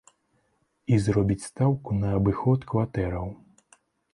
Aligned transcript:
І 0.95 0.99
зробіць 1.03 1.45
стаўку 1.49 1.89
на 1.99 2.09
абыход 2.21 2.59
кватэраў. 2.73 3.27